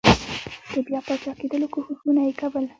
[0.73, 2.65] د بیا پاچاکېدلو کوښښونه یې کول.